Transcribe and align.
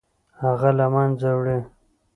هغه 0.41 0.69
له 0.79 0.85
منځه 0.93 1.29
وړي. 1.37 1.59